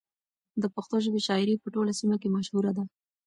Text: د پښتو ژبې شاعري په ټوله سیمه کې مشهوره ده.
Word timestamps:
د 0.61 0.63
پښتو 0.75 0.95
ژبې 1.05 1.21
شاعري 1.27 1.55
په 1.59 1.67
ټوله 1.73 1.91
سیمه 1.99 2.15
کې 2.21 2.33
مشهوره 2.35 2.71
ده. 2.77 2.83